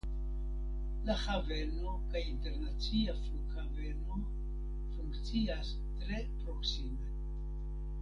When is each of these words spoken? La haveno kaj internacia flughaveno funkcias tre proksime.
La 1.09 1.17
haveno 1.23 1.91
kaj 2.13 2.23
internacia 2.31 3.15
flughaveno 3.27 4.19
funkcias 4.97 5.73
tre 6.03 6.27
proksime. 6.43 7.13